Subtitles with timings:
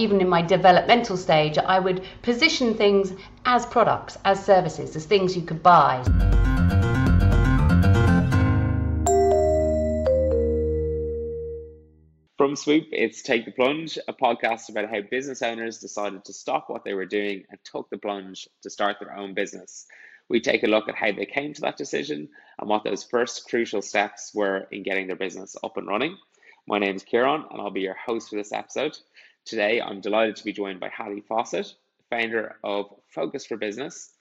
[0.00, 3.12] even in my developmental stage, I would position things
[3.44, 6.02] as products, as services, as things you could buy.
[12.38, 16.70] From Swoop, it's Take the Plunge, a podcast about how business owners decided to stop
[16.70, 19.86] what they were doing and took the plunge to start their own business.
[20.30, 23.46] We take a look at how they came to that decision and what those first
[23.50, 26.16] crucial steps were in getting their business up and running.
[26.66, 28.96] My name is Kieran, and I'll be your host for this episode.
[29.46, 31.74] Today, I'm delighted to be joined by Hattie Fawcett,
[32.10, 34.12] founder of Focus for Business.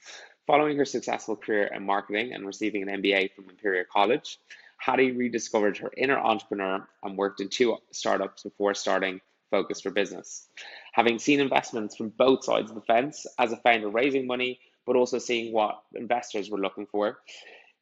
[0.48, 4.40] Following her successful career in marketing and receiving an MBA from Imperial College,
[4.78, 10.48] Hattie rediscovered her inner entrepreneur and worked in two startups before starting Focus for Business.
[10.94, 14.96] Having seen investments from both sides of the fence as a founder raising money, but
[14.96, 17.20] also seeing what investors were looking for,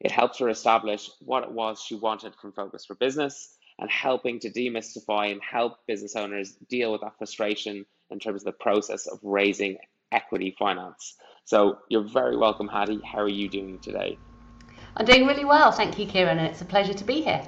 [0.00, 4.40] it helped her establish what it was she wanted from Focus for Business and helping
[4.40, 9.06] to demystify and help business owners deal with that frustration in terms of the process
[9.06, 9.76] of raising
[10.12, 11.14] equity finance.
[11.44, 13.00] So you're very welcome, Hattie.
[13.04, 14.18] How are you doing today?
[14.96, 17.42] I'm doing really well, thank you, Kieran, and it's a pleasure to be here.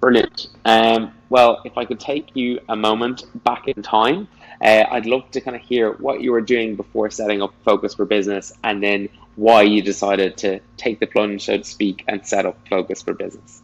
[0.00, 0.48] Brilliant.
[0.64, 4.28] Um, well, if I could take you a moment back in time,
[4.60, 7.94] uh, I'd love to kind of hear what you were doing before setting up Focus
[7.94, 12.26] for Business and then why you decided to take the plunge, so to speak, and
[12.26, 13.62] set up Focus for Business.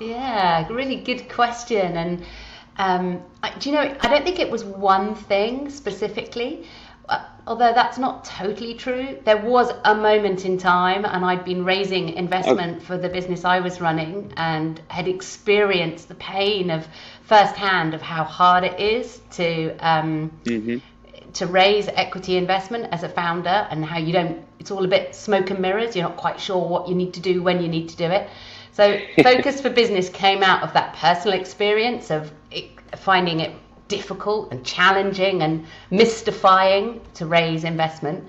[0.00, 1.96] Yeah, really good question.
[1.96, 2.24] And
[2.76, 3.22] um,
[3.58, 6.66] do you know, I don't think it was one thing specifically.
[7.08, 11.64] Uh, although that's not totally true, there was a moment in time, and I'd been
[11.64, 16.88] raising investment for the business I was running and had experienced the pain of
[17.22, 20.78] firsthand of how hard it is to um, mm-hmm.
[21.34, 24.42] to raise equity investment as a founder, and how you don't.
[24.58, 25.94] It's all a bit smoke and mirrors.
[25.94, 28.30] You're not quite sure what you need to do when you need to do it.
[28.74, 33.52] So, Focus for Business came out of that personal experience of it, finding it
[33.88, 38.24] difficult and challenging and mystifying to raise investment.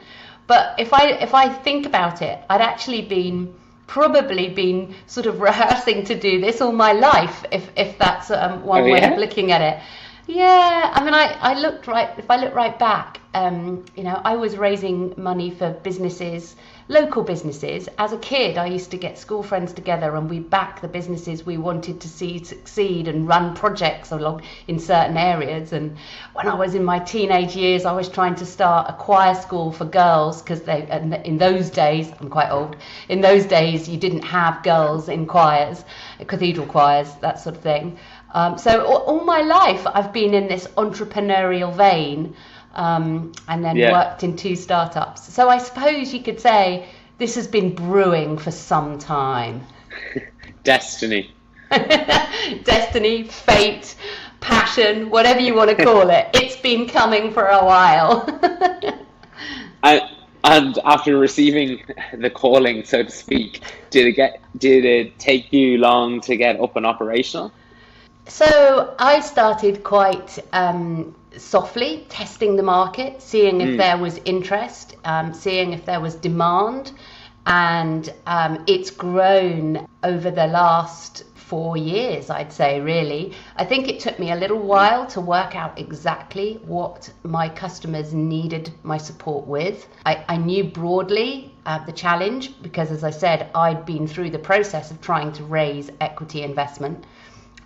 [0.47, 3.55] But if I if I think about it, I'd actually been
[3.87, 8.63] probably been sort of rehearsing to do this all my life, if if that's um,
[8.63, 9.11] one oh, way yeah?
[9.13, 9.81] of looking at it.
[10.27, 12.09] Yeah, I mean, I, I looked right.
[12.17, 16.55] If I look right back, um, you know, I was raising money for businesses
[16.87, 17.89] local businesses.
[17.97, 21.45] As a kid, I used to get school friends together and we back the businesses
[21.45, 25.73] we wanted to see succeed and run projects along in certain areas.
[25.73, 25.97] And
[26.33, 29.71] when I was in my teenage years, I was trying to start a choir school
[29.71, 30.87] for girls because they,
[31.25, 32.75] in those days, I'm quite old,
[33.09, 35.83] in those days, you didn't have girls in choirs,
[36.27, 37.97] cathedral choirs, that sort of thing.
[38.35, 42.35] Um, so all, all my life, I've been in this entrepreneurial vein
[42.75, 43.91] um, and then yeah.
[43.91, 45.33] worked in two startups.
[45.33, 46.87] So I suppose you could say
[47.17, 49.61] this has been brewing for some time.
[50.63, 51.33] Destiny.
[51.69, 53.95] Destiny, fate,
[54.39, 56.29] passion, whatever you want to call it.
[56.33, 58.25] It's been coming for a while.
[59.83, 60.09] I,
[60.43, 61.81] and after receiving
[62.13, 66.59] the calling, so to speak, did it get did it take you long to get
[66.59, 67.51] up and operational?
[68.27, 73.77] So I started quite um, softly testing the market, seeing if mm.
[73.77, 76.91] there was interest, um, seeing if there was demand,
[77.45, 83.33] and um, it's grown over the last four years, I'd say, really.
[83.55, 88.13] I think it took me a little while to work out exactly what my customers
[88.15, 89.87] needed my support with.
[90.07, 94.39] I, I knew broadly uh, the challenge because, as I said, I'd been through the
[94.39, 97.05] process of trying to raise equity investment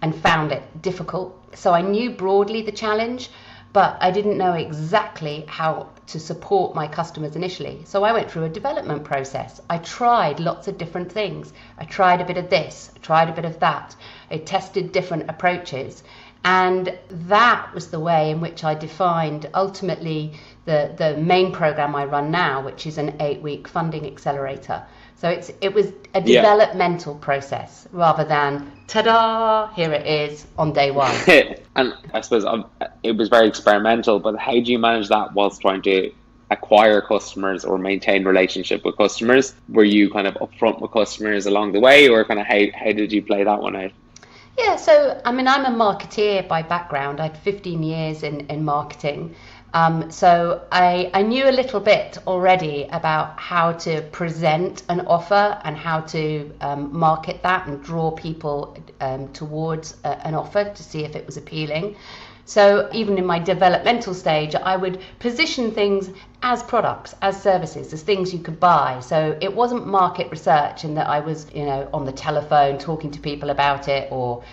[0.01, 1.35] and found it difficult.
[1.55, 3.29] So I knew broadly the challenge
[3.71, 7.81] but I didn't know exactly how to support my customers initially.
[7.85, 9.61] So I went through a development process.
[9.69, 11.53] I tried lots of different things.
[11.77, 13.95] I tried a bit of this, I tried a bit of that.
[14.31, 16.03] I tested different approaches.
[16.43, 20.33] And that was the way in which I defined ultimately
[20.65, 24.83] the, the main program I run now, which is an eight week funding accelerator.
[25.19, 27.25] So it's it was a developmental yeah.
[27.25, 31.13] process rather than ta-da, here it is on day one.
[31.75, 32.65] and I suppose um,
[33.03, 34.21] it was very experimental.
[34.21, 36.11] But how do you manage that whilst trying to
[36.51, 39.53] acquire customers or maintain relationship with customers?
[39.67, 42.93] Were you kind of upfront with customers along the way, or kind of how how
[42.93, 43.91] did you play that one out?
[44.57, 47.19] Yeah, so I mean, I'm a marketeer by background.
[47.19, 49.35] I had 15 years in, in marketing.
[49.73, 55.59] Um, so I, I knew a little bit already about how to present an offer
[55.63, 60.83] and how to um, market that and draw people um, towards a, an offer to
[60.83, 61.95] see if it was appealing.
[62.45, 66.09] So even in my developmental stage, I would position things
[66.41, 69.01] as products, as services, as things you could buy.
[69.01, 73.11] So it wasn't market research in that I was, you know, on the telephone talking
[73.11, 74.43] to people about it or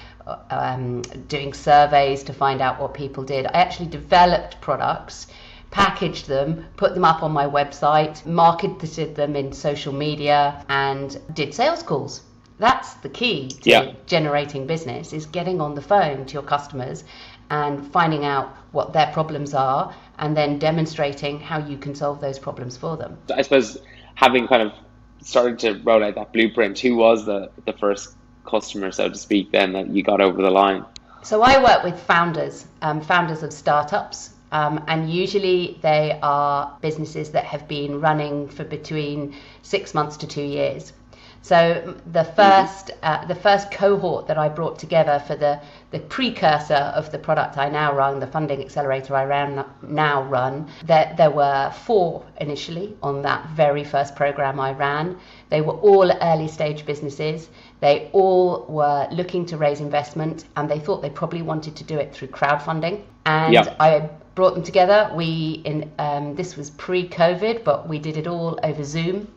[0.51, 3.47] um, doing surveys to find out what people did.
[3.47, 5.29] I actually developed products,
[5.71, 11.55] packaged them, put them up on my website, marketed them in social media, and did
[11.55, 12.23] sales calls.
[12.59, 13.93] That's the key to Yeah.
[14.07, 17.05] generating business is getting on the phone to your customers
[17.51, 22.39] and finding out what their problems are and then demonstrating how you can solve those
[22.39, 23.19] problems for them.
[23.35, 23.79] I suppose
[24.15, 24.73] having kind of
[25.21, 29.53] started to roll out that blueprint, who was the, the first customer, so to speak,
[29.53, 30.85] then that you got over the line?
[31.23, 37.31] So I work with founders, um, founders of startups, um, and usually they are businesses
[37.33, 40.93] that have been running for between six months to two years.
[41.43, 45.61] So the 1st uh, the first cohort that I brought together for the
[45.91, 50.69] the precursor of the product I now run, the funding accelerator I ran now run,
[50.85, 55.19] there there were four initially on that very first program I ran.
[55.49, 57.49] They were all early stage businesses.
[57.81, 61.99] They all were looking to raise investment, and they thought they probably wanted to do
[61.99, 63.03] it through crowdfunding.
[63.27, 63.75] And Yeah.
[63.79, 65.11] I brought them together.
[65.15, 69.29] We in um, this was pre-COVID, but we did it all over Zoom.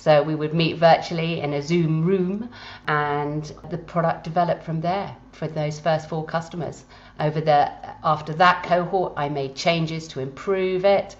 [0.00, 2.48] So we would meet virtually in a Zoom room,
[2.88, 6.84] and the product developed from there for those first four customers.
[7.20, 7.70] Over the
[8.02, 11.16] after that cohort, I made changes to improve it,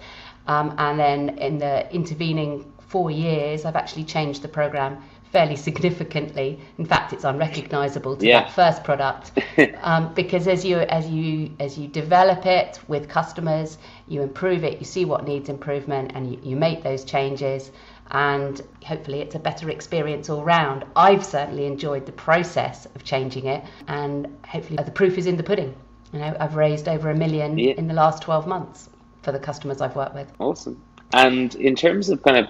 [0.47, 4.97] um, and then in the intervening four years, I've actually changed the program
[5.31, 6.59] fairly significantly.
[6.79, 8.41] In fact, it's unrecognizable to Yeah.
[8.41, 9.31] that first product
[9.83, 14.79] um, because as you as you as you develop it with customers, you improve it,
[14.79, 17.71] you see what needs improvement, and you, you make those changes,
[18.11, 20.85] and hopefully it's a better experience all round.
[20.95, 25.43] I've certainly enjoyed the process of changing it, and hopefully the proof is in the
[25.43, 25.73] pudding.
[26.13, 27.73] You know, I've raised over a million Yeah.
[27.77, 28.89] in the last 12 months
[29.23, 30.31] for the customers I've worked with.
[30.39, 30.81] Awesome.
[31.13, 32.47] And in terms of kind of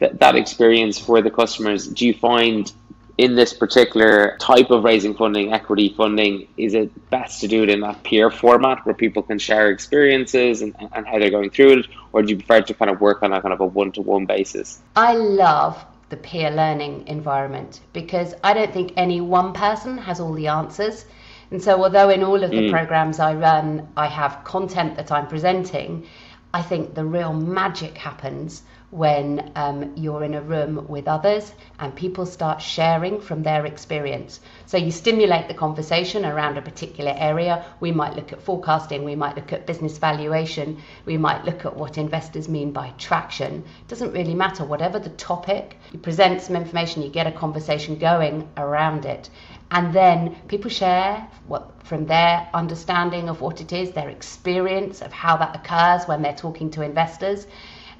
[0.00, 2.72] th- that experience for the customers, do you find
[3.16, 7.68] in this particular type of raising funding, equity funding, is it best to do it
[7.68, 11.80] in that peer format where people can share experiences and, and how they're going through
[11.80, 11.86] it?
[12.12, 14.02] Or do you prefer to kind of work on a kind of a one to
[14.02, 14.80] one basis?
[14.96, 20.32] I love the peer learning environment because I don't think any one person has all
[20.32, 21.04] the answers.
[21.50, 22.70] And so, although in all of the mm.
[22.70, 26.06] programs I run, I have content that I'm presenting,
[26.52, 28.62] I think the real magic happens
[28.94, 34.38] when um, you're in a room with others and people start sharing from their experience.
[34.66, 37.64] So you stimulate the conversation around a particular area.
[37.80, 41.76] We might look at forecasting, we might look at business valuation, we might look at
[41.76, 43.64] what investors mean by traction.
[43.80, 47.98] It doesn't really matter, whatever the topic, you present some information, you get a conversation
[47.98, 49.28] going around it.
[49.72, 55.12] And then people share what from their understanding of what it is, their experience of
[55.12, 57.48] how that occurs when they're talking to investors.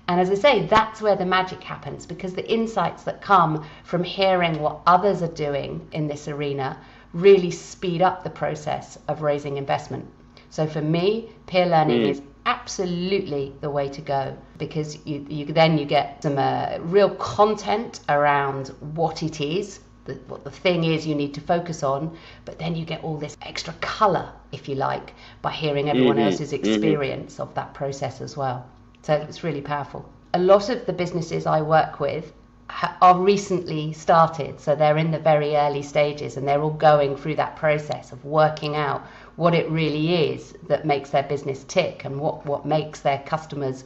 [0.09, 4.05] And as I say, that's where the magic happens because the insights that come from
[4.05, 6.79] hearing what others are doing in this arena
[7.13, 10.07] really speed up the process of raising investment.
[10.51, 15.79] So for me, peer learning is absolutely the way to go because you, you then
[15.79, 21.07] you get some uh, real content around what it is the, what the thing is
[21.07, 24.75] you need to focus on, but then you get all this extra colour, if you
[24.75, 28.67] like, by hearing everyone Mhm, else's experience of that process as well.
[29.05, 30.09] So it's really powerful.
[30.33, 32.33] A lot of the businesses I work with
[32.71, 37.15] ha- are recently started, so they're in the very early stages and they're all going
[37.15, 39.07] through that process of working out
[39.37, 43.85] what it really is that makes their business tick and what, what makes their customers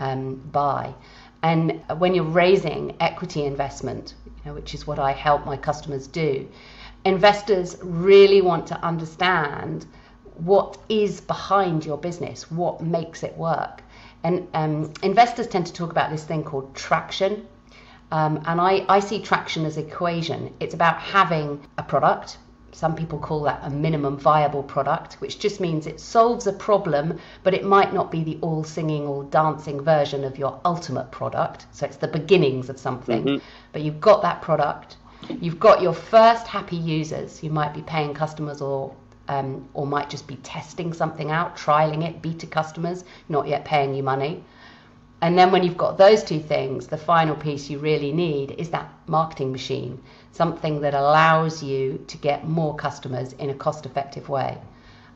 [0.00, 0.92] um, buy.
[1.44, 6.08] And when you're raising equity investment, you know, which is what I help my customers
[6.08, 6.48] do,
[7.04, 9.86] investors really want to understand
[10.34, 13.84] what is behind your business, what makes it work.
[14.26, 17.46] And um, investors tend to talk about this thing called traction.
[18.10, 20.52] Um, and I, I see traction as equation.
[20.58, 22.38] It's about having a product.
[22.72, 27.20] Some people call that a minimum viable product, which just means it solves a problem,
[27.44, 31.66] but it might not be the all singing, all dancing version of your ultimate product.
[31.70, 33.40] So it's the beginnings of something.
[33.72, 34.96] But you've got that product,
[35.40, 37.44] you've got your first happy users.
[37.44, 38.92] You might be paying customers or
[39.28, 43.94] um, or might just be testing something out, trialing it, beta customers, not yet paying
[43.94, 44.42] you money.
[45.22, 48.70] And then when you've got those two things, the final piece you really need is
[48.70, 50.02] that marketing machine,
[50.32, 54.58] something that allows you to get more customers in a cost-effective way.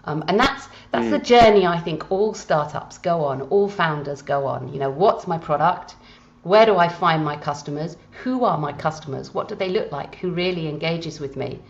[0.05, 4.47] Um, and that's that's the journey I think all startups go on, all founders go
[4.47, 4.73] on.
[4.73, 5.95] You know, what's my product?
[6.43, 7.99] Where do I find my customers?
[8.25, 9.35] Who are my customers?
[9.35, 10.15] What do they look like?
[10.17, 11.61] Who really engages with me?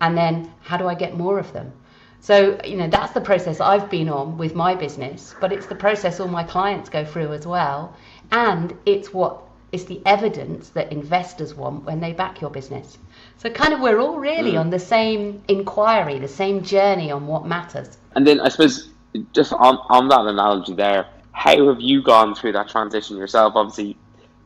[0.00, 1.72] And then how do I get more of them?
[2.26, 5.76] So, you know, that's the process I've been on with my business, but it's the
[5.76, 7.94] process all my clients go through as well.
[8.32, 12.98] And it's what it's the evidence that investors want when they back your business.
[13.36, 14.58] So kind of we're all really mm.
[14.58, 17.96] on the same inquiry, the same journey on what matters.
[18.16, 18.90] And then I suppose
[19.32, 23.52] just on, on that analogy there, how have you gone through that transition yourself?
[23.54, 23.96] Obviously,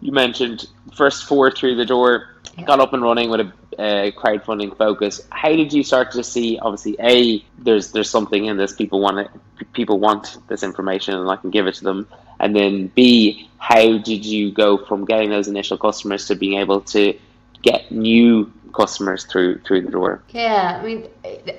[0.03, 2.65] you mentioned first four through the door, yeah.
[2.65, 5.23] got up and running with a uh, crowdfunding focus.
[5.31, 6.59] How did you start to see?
[6.59, 8.75] Obviously, a there's there's something in this.
[8.75, 9.31] People want it.
[9.73, 12.07] People want this information, and I can give it to them.
[12.39, 16.83] And then b how did you go from getting those initial customers to being able
[16.83, 17.19] to
[17.63, 20.23] get new customers through through the door?
[20.29, 21.09] Yeah, I mean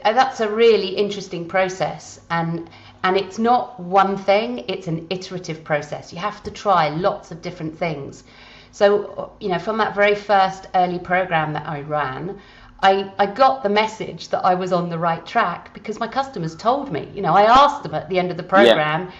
[0.04, 2.70] that's a really interesting process, and
[3.04, 6.14] and it's not one thing; it's an iterative process.
[6.14, 8.24] You have to try lots of different things.
[8.72, 12.40] So you know, from that very first early program that I ran.
[12.84, 16.56] I, I got the message that I was on the right track because my customers
[16.56, 17.12] told me.
[17.14, 19.12] You know, I asked them at the end of the program, yeah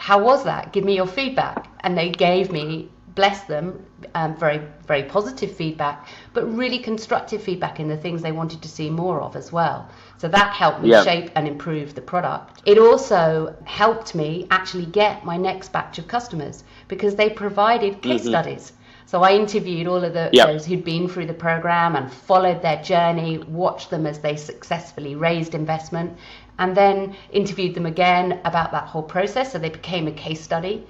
[0.00, 0.72] how was that?
[0.72, 1.68] Give me your feedback.
[1.80, 7.80] And they gave me, bless them, um, very, very positive feedback, but really constructive feedback
[7.80, 9.90] in the things they wanted to see more of as well.
[10.16, 11.04] So that helped me yeah.
[11.04, 12.62] shape and improve the product.
[12.64, 18.22] It also helped me actually get my next batch of customers because they provided case
[18.22, 18.30] mm-hmm.
[18.30, 18.72] studies.
[19.10, 20.46] So I interviewed all of the, yep.
[20.46, 25.16] those who'd been through the program and followed their journey, watched them as they successfully
[25.16, 26.16] raised investment,
[26.60, 29.50] and then interviewed them again about that whole process.
[29.50, 30.86] So they became a case study.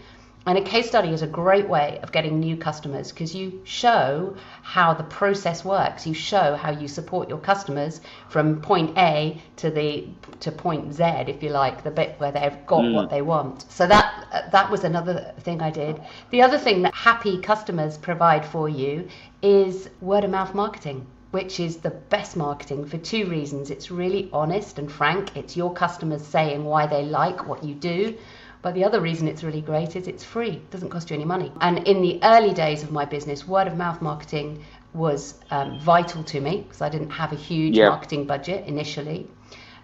[0.47, 4.37] And a case study is a great way of getting new customers because you show
[4.63, 6.07] how the process works.
[6.07, 10.09] You show how you support your customers from point A to the
[10.41, 12.95] to point Z, if you like, the bit where they've got mm.
[12.95, 13.71] what they want.
[13.71, 16.01] So that that was another thing I did.
[16.31, 19.09] The other thing that happy customers provide for you
[19.43, 23.71] is word of mouth marketing which is the best marketing for two reasons.
[23.71, 25.37] It's really honest and frank.
[25.37, 28.17] It's your customers saying why they like what you do.
[28.63, 30.51] But the other reason it's really great is it's free.
[30.51, 31.51] It doesn't cost you any money.
[31.61, 34.63] And in the early days of my business, word of mouth marketing
[34.93, 37.89] was um, vital to me because I didn't have a huge yeah.
[37.89, 39.29] marketing budget initially.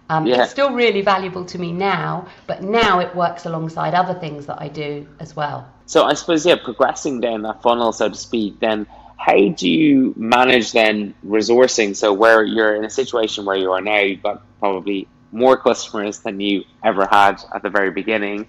[0.09, 0.43] Um, yeah.
[0.43, 4.61] It's still really valuable to me now, but now it works alongside other things that
[4.61, 5.67] I do as well.
[5.85, 10.13] So I suppose, yeah, progressing down that funnel, so to speak, then how do you
[10.15, 11.95] manage then resourcing?
[11.95, 16.19] So where you're in a situation where you are now, you've got probably more customers
[16.19, 18.47] than you ever had at the very beginning.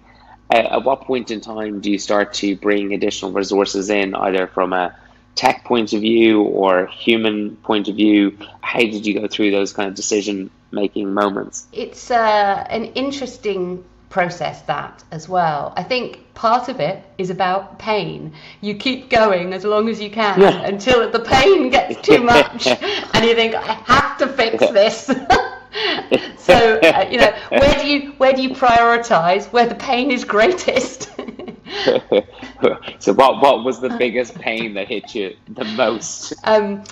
[0.51, 4.73] At what point in time do you start to bring additional resources in, either from
[4.73, 4.95] a
[5.35, 8.37] tech point of view or human point of view?
[8.63, 11.67] How did you go through those kind of decision making moments?
[11.73, 15.73] It's uh, an interesting process that as well.
[15.77, 18.33] I think part of it is about pain.
[18.61, 20.63] You keep going as long as you can yeah.
[20.63, 22.67] until the pain gets too much
[23.15, 25.11] and you think I have to fix this.
[26.39, 30.25] so uh, you know where do you where do you prioritize where the pain is
[30.25, 31.11] greatest?
[32.99, 36.35] so what what was the biggest pain that hit you the most?
[36.45, 36.85] Um,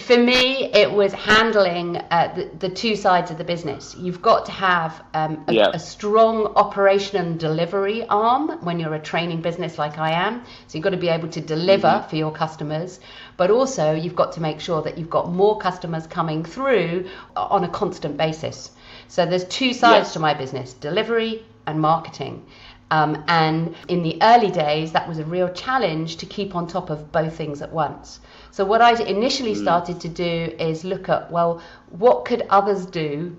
[0.00, 3.94] for me, it was handling uh, the, the, two sides of the business.
[3.98, 5.70] You've got to have um, a, yeah.
[5.74, 10.44] a, strong operation and delivery arm when you're a training business like I am.
[10.66, 12.08] So you've got to be able to deliver mm-hmm.
[12.08, 13.00] for your customers,
[13.36, 17.64] but also you've got to make sure that you've got more customers coming through on
[17.64, 18.70] a constant basis.
[19.08, 22.46] So there's two sides to my business delivery and marketing.
[22.90, 26.88] Um, and in the early days, that was a real challenge to keep on top
[26.88, 28.20] of both things at once.
[28.52, 29.62] So what I initially mm.
[29.62, 33.36] started to do is look at well, what could others do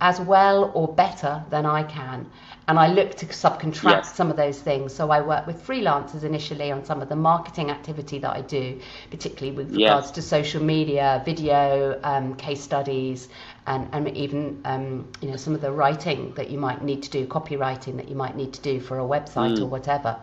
[0.00, 2.30] as well or better than I can?
[2.68, 4.14] And I look to subcontract yes.
[4.14, 4.94] some of those things.
[4.94, 8.80] So I work with freelancers initially on some of the marketing activity that I do,
[9.10, 10.10] particularly with regards yes.
[10.12, 13.28] to social media, video, um, case studies,
[13.66, 17.10] and, and even um, you know some of the writing that you might need to
[17.10, 19.62] do, copywriting that you might need to do for a website mm.
[19.62, 20.16] or whatever.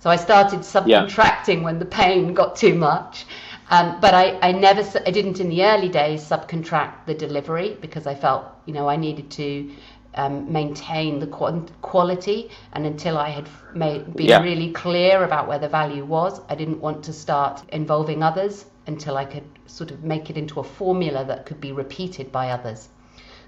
[0.00, 1.62] So I started subcontracting yeah.
[1.62, 3.26] when the pain got too much.
[3.70, 8.06] Um, but I, I never, I didn't in the early days subcontract the delivery because
[8.06, 9.70] I felt, you know, I needed to
[10.14, 12.50] um, maintain the quality.
[12.72, 14.42] And until I had made, been yeah.
[14.42, 19.16] really clear about where the value was, I didn't want to start involving others until
[19.16, 22.88] I could sort of make it into a formula that could be repeated by others.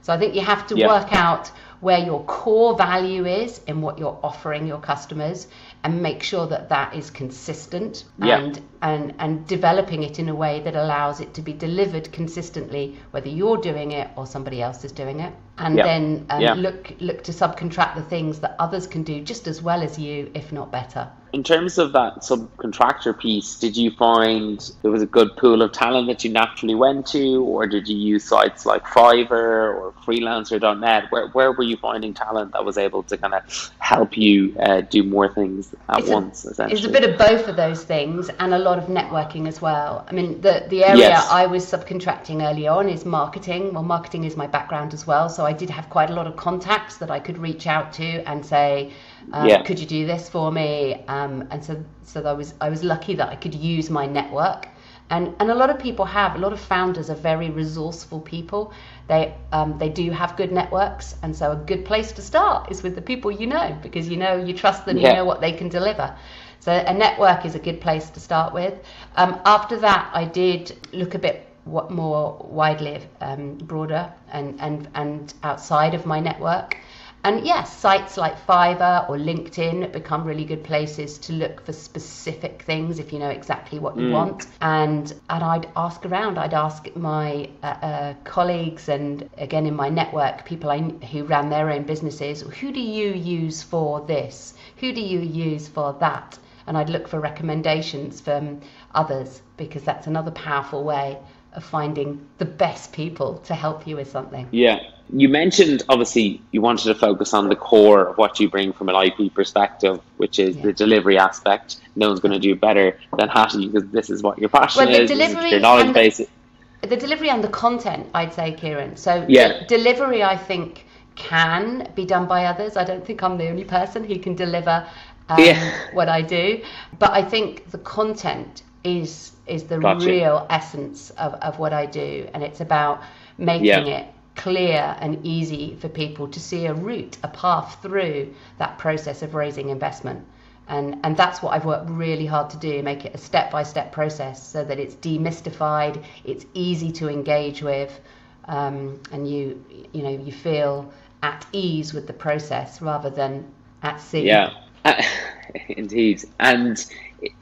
[0.03, 0.89] So I think you have to yeah.
[0.89, 5.49] work out where your core value is in what you're offering your customers
[5.83, 8.39] and make sure that that is consistent yeah.
[8.39, 12.97] and, and and developing it in a way that allows it to be delivered consistently
[13.11, 15.33] whether you're doing it or somebody else is doing it
[15.63, 16.55] and then um, yeah.
[16.55, 20.31] look look to subcontract the things that others can do just as well as you,
[20.35, 21.11] if not better.
[21.33, 25.73] In terms of that subcontractor piece, did you find there was a good pool of
[25.73, 31.05] talent that you naturally went to, or did you use sites like Fiverr or Freelancer.net?
[31.09, 34.83] Where, where were you finding talent that was able to kind of help you uh,
[34.83, 36.45] do more things at it's once?
[36.45, 39.49] A, essentially, it's a bit of both of those things, and a lot of networking
[39.49, 40.05] as well.
[40.07, 41.29] I mean, the the area yes.
[41.31, 43.73] I was subcontracting early on is marketing.
[43.73, 46.37] Well, marketing is my background as well, so I did have quite a lot of
[46.37, 48.93] contacts that I could reach out to and say
[49.33, 49.63] um, yeah.
[49.63, 51.05] Could you do this for me?
[51.09, 54.69] Um, and so, so I was I was lucky that I could use my network.
[55.11, 58.73] And, and a lot of people have a lot of founders are very resourceful people
[59.09, 62.83] they um, they do have good networks and so a good place to start is
[62.83, 65.11] with the people you know because you know you trust them yeah.
[65.11, 66.17] you know what they can deliver
[66.61, 68.73] so a network is a good place to start with
[69.17, 75.35] um, after that i did look a bit more widely um, broader and, and and
[75.43, 76.77] outside of my network
[77.25, 82.63] and yes, sites like Fiverr or LinkedIn become really good places to look for specific
[82.63, 84.13] things if you know exactly what you mm.
[84.13, 84.49] want.
[84.61, 86.37] And and I'd ask around.
[86.37, 91.49] I'd ask my uh, uh, colleagues and again in my network, people I, who ran
[91.49, 92.41] their own businesses.
[92.41, 94.55] Who do you use for this?
[94.79, 96.37] Who do you use for that?
[96.67, 98.61] And I'd look for recommendations from
[98.97, 101.19] others because that's another powerful way
[101.55, 104.49] of finding the best people to help you with something.
[104.51, 104.81] Yeah.
[105.15, 108.89] You mentioned obviously you wanted to focus on the core of what you bring from
[108.89, 110.63] an IP perspective, which is yeah.
[110.63, 111.77] the delivery aspect.
[111.97, 114.95] No one's going to do better than Hattie because this is what your passion well,
[114.95, 116.19] the is, delivery your knowledge base.
[116.19, 118.97] The, the delivery and the content, I'd say, Kieran.
[118.97, 119.67] So yeah.
[119.67, 122.77] delivery, I think, can be done by others.
[122.79, 124.89] I don't think I'm the only person who can deliver
[125.29, 125.89] um, yeah.
[125.93, 126.63] what I do,
[126.99, 130.07] but I think the content is is the gotcha.
[130.07, 133.03] real essence of, of what I do, and it's about
[133.39, 133.81] making yeah.
[133.81, 139.23] it clear and easy for people to see a route, a path through that process
[139.23, 140.25] of raising investment.
[140.69, 143.63] And, and that's what I've worked really hard to do, make it a step by
[143.63, 148.01] step process so that it's demystified, it's easy to engage with,
[148.47, 153.45] um, and you you know you feel at ease with the process rather than
[153.83, 154.27] at sea.
[154.27, 154.55] Yeah,
[155.69, 156.25] indeed.
[156.41, 156.85] And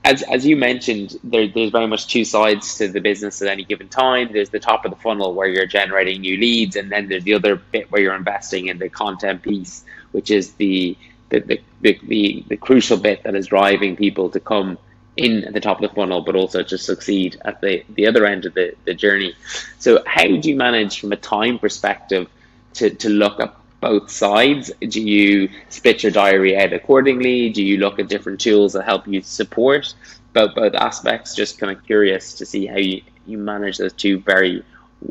[0.04, 3.64] as as you mentioned, there, there's very much two sides to the business at any
[3.64, 4.30] given time.
[4.32, 7.34] There's the top of the funnel where you're generating new leads, and then there's the
[7.34, 10.96] other bit where you're investing in the content piece, which is the
[11.30, 14.78] the the, the, the, the crucial bit that is driving people to come
[15.16, 18.24] in at the top of the funnel, but also to succeed at the, the other
[18.26, 19.34] end of the, the journey.
[19.78, 22.28] So how do you manage from a time perspective
[22.74, 24.70] to, to look at both sides?
[24.80, 27.50] Do you split your diary out accordingly?
[27.50, 29.94] Do you look at different tools that help you support
[30.32, 31.34] both both aspects?
[31.34, 34.64] Just kind of curious to see how you, you manage those two very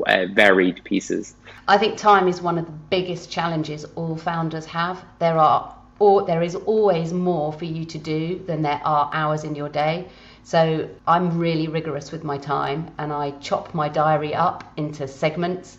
[0.05, 1.36] uh, varied pieces.
[1.67, 5.03] I think time is one of the biggest challenges all founders have.
[5.19, 9.43] There are or there is always more for you to do than there are hours
[9.43, 10.08] in your day.
[10.43, 15.77] So I'm really rigorous with my time and I chop my diary up into segments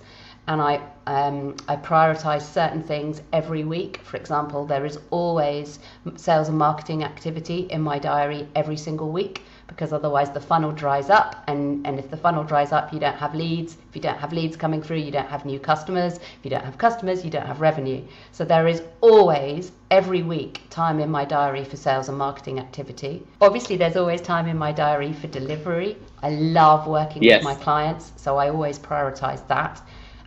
[0.50, 4.00] and I um, I prioritize certain things every week.
[4.02, 5.78] For example, there is always
[6.16, 11.08] sales and marketing activity in my diary every single week because otherwise the funnel dries
[11.08, 11.42] up.
[11.46, 13.76] And, and if the funnel dries up you don't have leads.
[13.88, 16.16] If you don't have leads coming through you don't have new customers.
[16.16, 18.02] If you don't have customers you don't have revenue.
[18.32, 23.22] So there is always every week time in my diary for sales and marketing activity.
[23.40, 25.96] Obviously there's always time in my diary for delivery.
[26.22, 27.38] I love working yes.
[27.38, 29.80] with my clients so i always prioritize that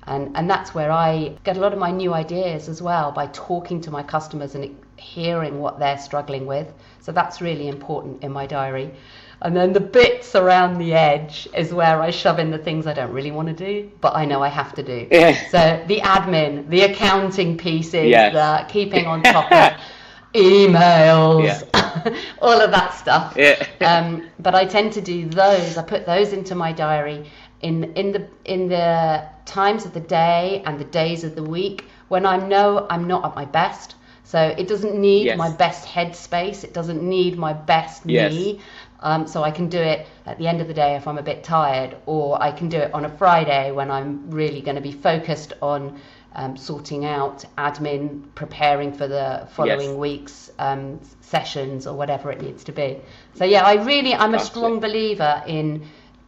[0.07, 3.27] and, and that's where I get a lot of my new ideas as well by
[3.27, 6.73] talking to my customers and hearing what they're struggling with.
[7.01, 8.93] So that's really important in my diary.
[9.41, 12.93] And then the bits around the edge is where I shove in the things I
[12.93, 15.07] don't really want to do, but I know I have to do.
[15.11, 15.49] Yeah.
[15.49, 18.33] So the admin, the accounting pieces, yes.
[18.33, 19.79] the keeping on top of
[20.33, 22.17] emails, yeah.
[22.41, 23.35] all of that stuff.
[23.37, 23.67] Yeah.
[23.81, 25.77] Um, but I tend to do those.
[25.77, 27.29] I put those into my diary
[27.61, 31.85] in in the in the times of the day and the days of the week
[32.07, 33.95] when I know I'm not at my best.
[34.23, 35.37] So it doesn't need yes.
[35.37, 36.63] my best headspace.
[36.63, 38.31] It doesn't need my best yes.
[38.31, 38.61] me.
[39.01, 41.23] Um, so I can do it at the end of the day if I'm a
[41.23, 44.81] bit tired, or I can do it on a Friday when I'm really going to
[44.81, 45.99] be focused on
[46.35, 49.97] um, sorting out admin, preparing for the following yes.
[49.97, 53.01] week's um, sessions or whatever it needs to be.
[53.35, 55.85] So yeah, I really I'm a strong believer in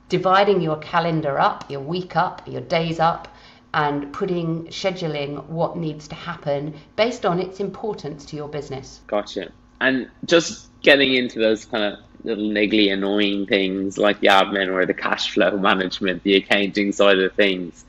[0.09, 3.27] dividing your calendar up, your week up, your days up,
[3.73, 9.01] and putting scheduling what needs to happen based on its importance to your business.
[9.07, 9.51] Gotcha.
[9.81, 14.85] And just getting into those kind of little niggly annoying things like the admin or
[14.85, 17.85] the cash flow management, the accounting side of things.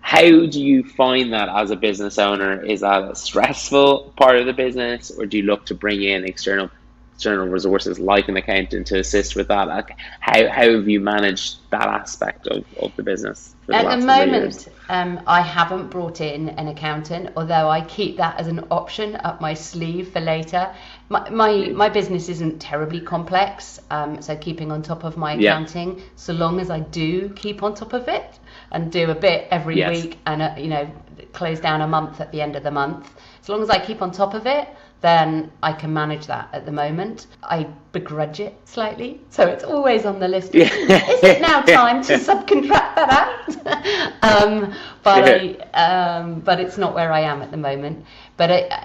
[0.00, 2.64] How do you find that as a business owner?
[2.64, 6.24] Is that a stressful part of the business, or do you look to bring in
[6.24, 6.70] external
[7.16, 9.68] external resources like an accountant to assist with that?
[9.68, 13.54] Like, how, how have you managed that aspect of, of the business?
[13.66, 18.38] The At the moment, um, I haven't brought in an accountant, although I keep that
[18.38, 20.72] as an option up my sleeve for later.
[21.08, 25.98] My my, my business isn't terribly complex, um, so keeping on top of my accounting,
[25.98, 26.04] yeah.
[26.16, 28.38] so long as I do keep on top of it
[28.70, 30.04] and do a bit every yes.
[30.04, 30.90] week and uh, you know
[31.32, 34.02] close down a month at the end of the month, as long as I keep
[34.02, 34.68] on top of it,
[35.06, 37.26] then I can manage that at the moment.
[37.42, 40.54] I begrudge it slightly, so it's always on the list.
[40.54, 40.64] Yeah.
[40.74, 44.22] Is it now time to subcontract that out?
[44.22, 48.04] um, but I, um, but it's not where I am at the moment.
[48.36, 48.76] But it, um,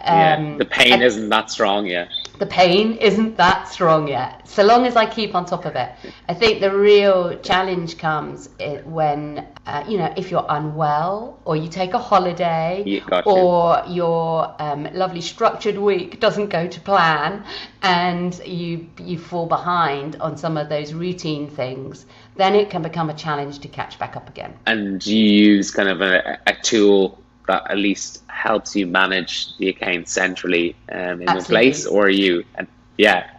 [0.51, 2.09] yeah, the pain I, isn't that strong yet.
[2.39, 4.47] The pain isn't that strong yet.
[4.47, 5.91] So long as I keep on top of it,
[6.29, 8.49] I think the real challenge comes
[8.85, 14.55] when uh, you know if you're unwell or you take a holiday yeah, or your
[14.59, 17.43] um, lovely structured week doesn't go to plan
[17.81, 22.05] and you you fall behind on some of those routine things,
[22.37, 24.53] then it can become a challenge to catch back up again.
[24.65, 27.20] And you use kind of a, a tool
[27.51, 31.33] that at least helps you manage the account centrally um, in Absolutely.
[31.33, 32.43] one place, or are you?
[32.55, 33.29] And yeah.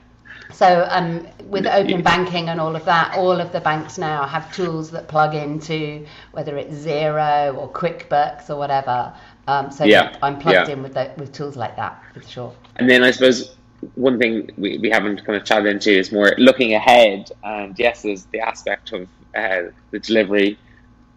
[0.53, 4.55] So um, with open banking and all of that, all of the banks now have
[4.55, 9.15] tools that plug into whether it's Xero or QuickBooks or whatever.
[9.49, 10.17] Um, so yeah.
[10.23, 10.75] I'm plugged yeah.
[10.75, 12.55] in with the, with tools like that for sure.
[12.77, 13.57] And then I suppose
[13.95, 17.33] one thing we, we haven't kind of chatted into is more looking ahead.
[17.43, 20.59] And yes, there's the aspect of uh, the delivery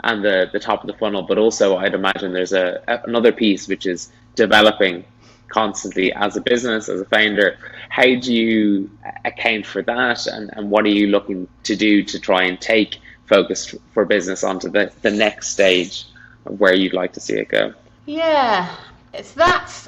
[0.05, 3.67] and the, the top of the funnel, but also I'd imagine there's a, another piece
[3.67, 5.03] which is developing
[5.47, 7.57] constantly as a business, as a founder.
[7.89, 8.91] How do you
[9.25, 12.99] account for that, and, and what are you looking to do to try and take
[13.25, 16.05] focus for business onto the, the next stage
[16.45, 17.73] of where you'd like to see it go?
[18.05, 18.75] Yeah,
[19.11, 19.87] it's that's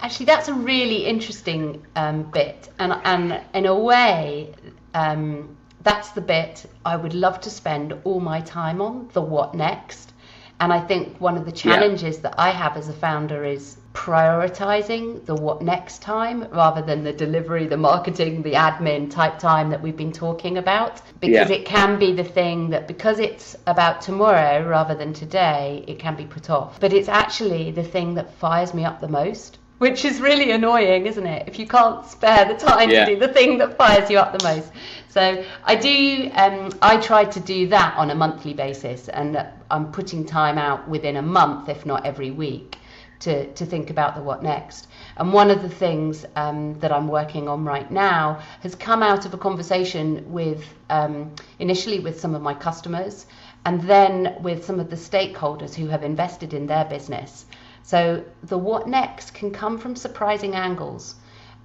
[0.00, 4.54] actually that's a really interesting um, bit, and and in a way.
[4.94, 9.54] Um, that's the bit I would love to spend all my time on the what
[9.54, 10.12] next.
[10.60, 12.22] And I think one of the challenges yeah.
[12.22, 17.12] that I have as a founder is prioritizing the what next time rather than the
[17.12, 21.00] delivery, the marketing, the admin type time that we've been talking about.
[21.20, 21.56] Because yeah.
[21.56, 26.16] it can be the thing that, because it's about tomorrow rather than today, it can
[26.16, 26.80] be put off.
[26.80, 31.06] But it's actually the thing that fires me up the most which is really annoying,
[31.06, 31.46] isn't it?
[31.46, 33.04] If you can't spare the time yeah.
[33.04, 34.72] to do the thing that fires you up the most.
[35.18, 36.30] So I do.
[36.32, 40.88] Um, I try to do that on a monthly basis, and I'm putting time out
[40.88, 42.78] within a month, if not every week,
[43.24, 44.86] to to think about the what next.
[45.16, 49.26] And one of the things um, that I'm working on right now has come out
[49.26, 53.26] of a conversation with um, initially with some of my customers,
[53.64, 57.44] and then with some of the stakeholders who have invested in their business
[57.82, 61.14] so the what next can come from surprising angles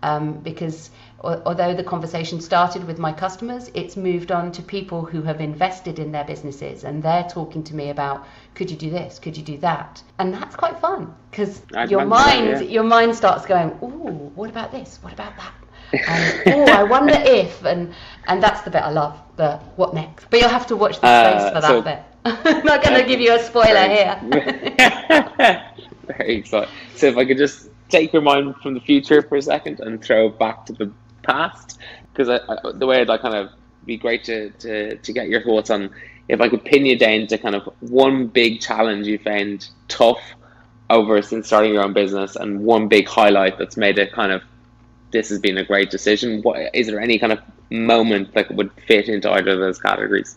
[0.03, 0.91] um, because
[1.23, 5.97] although the conversation started with my customers, it's moved on to people who have invested
[5.97, 9.43] in their businesses and they're talking to me about could you do this, could you
[9.43, 12.71] do that, and that's quite fun because your mind that, yeah.
[12.71, 15.53] your mind starts going, oh, what about this, what about that.
[15.93, 17.93] And, oh, I wonder if, and
[18.27, 19.17] and that's the bit I love.
[19.37, 20.29] The what next?
[20.29, 21.99] But you'll have to watch the space uh, for that so, bit.
[22.25, 24.19] I'm not going to give you a spoiler here.
[26.07, 26.73] Very exciting.
[26.95, 30.03] So if I could just take your mind from the future for a second and
[30.03, 31.79] throw it back to the past,
[32.11, 32.27] because
[32.75, 33.51] the way I'd like kind of
[33.85, 35.89] be great to, to, to get your thoughts on
[36.27, 40.21] if I could pin you down to kind of one big challenge you found tough
[40.89, 44.41] over since starting your own business and one big highlight that's made it kind of
[45.11, 46.41] this has been a great decision.
[46.41, 50.35] What is there any kind of moment that would fit into either of those categories?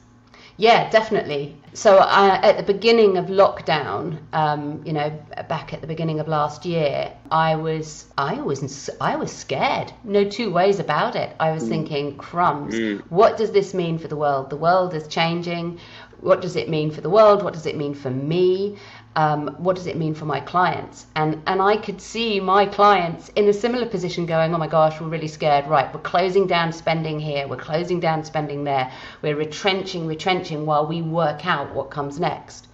[0.59, 1.57] Yeah, definitely.
[1.75, 5.11] So uh, at the beginning of lockdown, um, you know,
[5.49, 9.92] back at the beginning of last year, I was, I was, I was scared.
[10.03, 11.37] No two ways about it.
[11.38, 11.69] I was mm.
[11.69, 12.75] thinking, crumbs.
[12.75, 13.03] Mm.
[13.11, 14.49] What does this mean for the world?
[14.49, 15.79] The world is changing.
[16.21, 17.42] What does it mean for the world?
[17.42, 18.79] What does it mean for me?
[19.17, 21.07] Um, what does it mean for my clients?
[21.17, 25.01] And and I could see my clients in a similar position going, oh my gosh,
[25.01, 25.67] we're really scared.
[25.67, 30.87] Right, we're closing down spending here, we're closing down spending there, we're retrenching, retrenching while
[30.87, 32.69] we work out what comes next.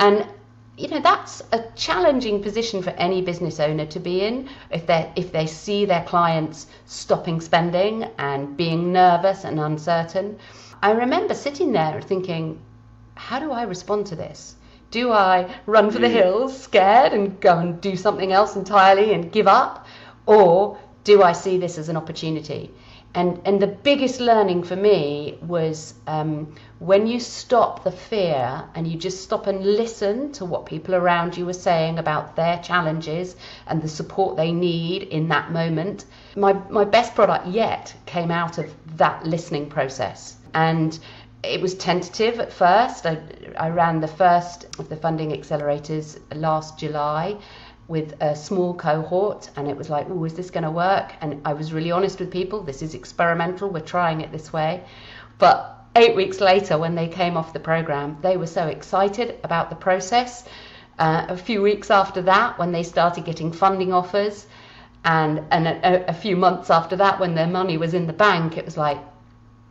[0.00, 0.26] And
[0.76, 5.12] you know that's a challenging position for any business owner to be in if they
[5.14, 10.38] if they see their clients stopping spending and being nervous and uncertain.
[10.82, 12.60] I remember sitting there thinking,
[13.14, 14.56] how do I respond to this?
[14.94, 19.32] Do I run for the hills scared and go and do something else entirely and
[19.32, 19.88] give up?
[20.24, 22.70] Or do I see this as an opportunity?
[23.12, 28.86] And, and the biggest learning for me was um, when you stop the fear and
[28.86, 33.34] you just stop and listen to what people around you are saying about their challenges
[33.66, 36.04] and the support they need in that moment.
[36.36, 40.36] My, my best product yet came out of that listening process.
[40.54, 40.96] And
[41.44, 43.06] it was tentative at first.
[43.06, 43.18] I,
[43.58, 47.36] I ran the first of the funding accelerators last July
[47.86, 51.12] with a small cohort and it was like oh is this going to work?
[51.20, 53.68] And i was really honest with people this is experimental.
[53.70, 54.84] We're trying it this way.
[55.38, 59.70] But eight weeks later when they came off the program they were so excited about
[59.70, 60.44] the process.
[60.98, 64.46] Uh, a few weeks after that when they started getting funding offers
[65.04, 68.56] and and a, a few months after that when their money was in the bank
[68.56, 68.98] it was like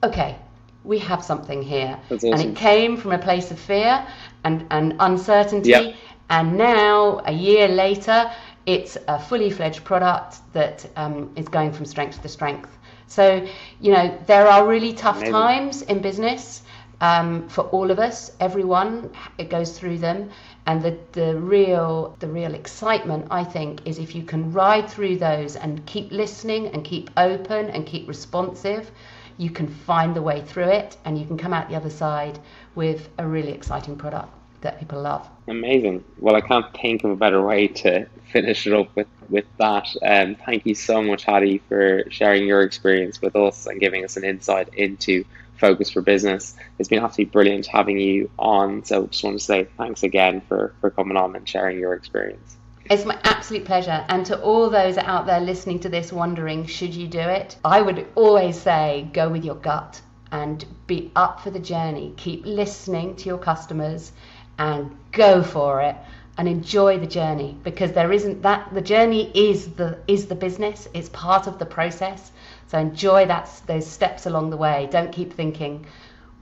[0.03, 0.37] okay
[0.83, 2.33] we have something here awesome.
[2.33, 4.05] and it came from a place of fear
[4.43, 5.95] and, and uncertainty yep
[6.29, 8.31] and now, a year later,
[8.65, 12.75] it's a fully fledged product that um, is going from strength to strength.
[13.07, 13.45] So,
[13.81, 15.33] you know, there are really tough Amazing.
[15.33, 16.63] times in business
[17.01, 18.31] um, for all of us.
[18.39, 20.29] Everyone it goes through them,
[20.65, 25.17] and the, the real the real excitement, I think, is if you can ride through
[25.17, 28.89] those and keep listening and keep open and keep responsive.
[29.37, 32.39] You can find the way through it, and you can come out the other side
[32.75, 34.29] with a really exciting product
[34.61, 35.27] that people love.
[35.47, 36.03] Amazing.
[36.19, 39.87] Well, I can't think of a better way to finish it up with, with that.
[40.01, 44.17] Um, thank you so much, Hattie, for sharing your experience with us and giving us
[44.17, 45.25] an insight into
[45.57, 46.55] Focus for Business.
[46.79, 48.83] It's been absolutely brilliant having you on.
[48.85, 52.57] So just want to say thanks again for, for coming on and sharing your experience.
[52.89, 54.03] It's my absolute pleasure.
[54.09, 57.55] And to all those out there listening to this wondering, should you do it?
[57.63, 62.13] I would always say go with your gut and be up for the journey.
[62.17, 64.11] Keep listening to your customers
[64.59, 65.95] and go for it
[66.37, 70.87] and enjoy the journey because there isn't that the journey is the is the business
[70.93, 72.31] it's part of the process
[72.67, 75.85] so enjoy that those steps along the way don't keep thinking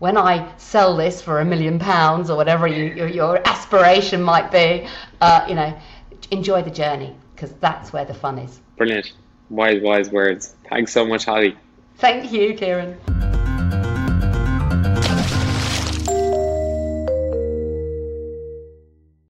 [0.01, 4.51] when I sell this for a million pounds or whatever you, your, your aspiration might
[4.51, 4.87] be,
[5.21, 5.77] uh, you know,
[6.31, 8.59] enjoy the journey because that's where the fun is.
[8.77, 9.13] Brilliant.
[9.49, 10.55] Wise, wise words.
[10.69, 11.57] Thanks so much, Holly.
[11.97, 13.30] Thank you, Kieran.